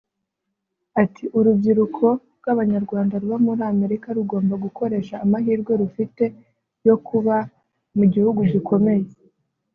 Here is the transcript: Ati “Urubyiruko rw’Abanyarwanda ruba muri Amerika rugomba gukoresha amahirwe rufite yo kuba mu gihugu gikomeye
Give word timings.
Ati 1.01 1.23
“Urubyiruko 1.37 2.05
rw’Abanyarwanda 2.37 3.13
ruba 3.21 3.37
muri 3.45 3.61
Amerika 3.73 4.07
rugomba 4.17 4.55
gukoresha 4.65 5.15
amahirwe 5.25 5.71
rufite 5.81 6.23
yo 6.87 6.95
kuba 7.07 7.35
mu 7.97 8.05
gihugu 8.13 8.41
gikomeye 8.53 9.05